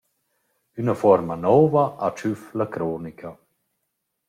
Üna 0.79 0.93
fuorma 1.01 1.35
nouva 1.43 1.83
ha 1.99 2.07
tschüf 2.15 2.41
la 2.57 2.67
cronica. 2.73 3.31